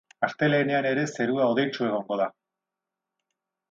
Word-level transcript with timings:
Astelehenean 0.27 0.87
ere 0.93 1.03
zerua 1.17 1.47
hodeitsu 1.51 1.87
egongo 1.91 2.21
da. 2.25 2.31